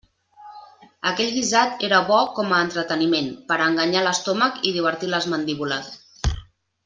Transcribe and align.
Aquell 1.09 1.33
guisat 1.35 1.83
era 1.87 1.99
bo 2.07 2.21
com 2.39 2.55
a 2.55 2.61
entreteniment, 2.69 3.29
per 3.51 3.59
a 3.59 3.67
enganyar 3.73 4.03
l'estómac 4.07 4.57
i 4.71 4.73
divertir 4.79 5.11
les 5.13 5.29
mandíbules. 5.35 5.93